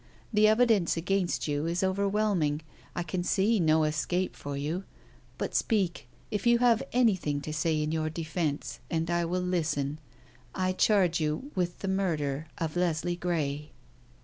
[0.33, 2.63] The evidence against you is overwhelming;
[2.95, 4.83] I can see no escape for you.
[5.37, 9.99] But speak, if you have anything to say in your defence, and I will listen.
[10.55, 13.73] I charge you with the murder of Leslie Grey."